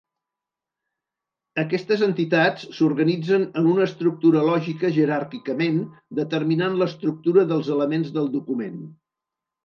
[1.63, 5.77] Aquestes entitats s'organitzen en una estructura lògica jeràrquicament,
[6.21, 8.81] determinant l'estructura dels elements del document.